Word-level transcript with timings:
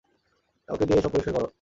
কাউকে 0.69 0.85
দিয়ে 0.87 0.99
এসব 0.99 1.11
পরিষ্কার 1.13 1.33
কর। 1.35 1.45